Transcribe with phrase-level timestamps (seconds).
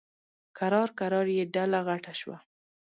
[0.57, 2.37] کرار کرار یې ډله غټه شوه.